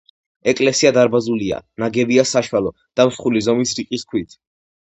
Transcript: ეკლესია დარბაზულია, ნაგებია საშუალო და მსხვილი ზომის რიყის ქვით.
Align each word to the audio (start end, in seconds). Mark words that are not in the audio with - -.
ეკლესია 0.53 0.91
დარბაზულია, 0.95 1.59
ნაგებია 1.83 2.25
საშუალო 2.31 2.73
და 3.01 3.07
მსხვილი 3.13 3.47
ზომის 3.49 3.79
რიყის 3.83 4.09
ქვით. 4.15 4.39